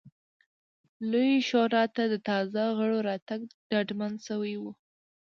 لویې 1.09 1.39
شورا 1.49 1.83
ته 1.95 2.03
د 2.13 2.15
تازه 2.27 2.61
غړو 2.77 2.97
راتګ 3.09 3.41
ډاډمن 3.69 4.13
شوی 4.27 4.53
و. 4.61 4.63